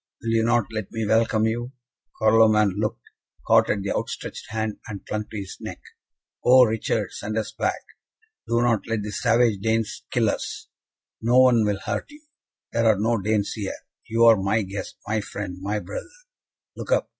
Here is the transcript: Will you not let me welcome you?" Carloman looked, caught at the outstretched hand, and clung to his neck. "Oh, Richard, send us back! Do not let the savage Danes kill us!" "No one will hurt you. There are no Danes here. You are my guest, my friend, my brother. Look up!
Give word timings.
Will 0.23 0.29
you 0.31 0.43
not 0.43 0.65
let 0.73 0.91
me 0.91 1.05
welcome 1.05 1.45
you?" 1.45 1.73
Carloman 2.19 2.71
looked, 2.79 3.03
caught 3.45 3.69
at 3.69 3.83
the 3.83 3.95
outstretched 3.95 4.49
hand, 4.49 4.79
and 4.87 5.05
clung 5.05 5.25
to 5.29 5.37
his 5.37 5.57
neck. 5.61 5.79
"Oh, 6.43 6.63
Richard, 6.63 7.11
send 7.13 7.37
us 7.37 7.51
back! 7.51 7.83
Do 8.47 8.63
not 8.63 8.87
let 8.87 9.03
the 9.03 9.11
savage 9.11 9.59
Danes 9.59 10.01
kill 10.09 10.27
us!" 10.31 10.69
"No 11.21 11.39
one 11.41 11.65
will 11.65 11.79
hurt 11.81 12.07
you. 12.09 12.23
There 12.73 12.87
are 12.87 12.97
no 12.97 13.19
Danes 13.21 13.51
here. 13.51 13.77
You 14.07 14.23
are 14.25 14.37
my 14.41 14.63
guest, 14.63 14.95
my 15.07 15.21
friend, 15.21 15.61
my 15.61 15.77
brother. 15.79 16.09
Look 16.75 16.91
up! 16.91 17.07